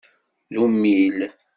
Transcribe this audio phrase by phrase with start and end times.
[0.49, 1.19] D ummil.